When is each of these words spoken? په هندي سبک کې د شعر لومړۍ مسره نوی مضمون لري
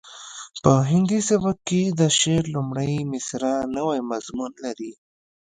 په 0.63 0.71
هندي 0.89 1.19
سبک 1.29 1.57
کې 1.67 1.81
د 1.99 2.01
شعر 2.19 2.43
لومړۍ 2.55 2.93
مسره 3.11 3.51
نوی 3.75 3.99
مضمون 4.11 4.51
لري 4.65 4.91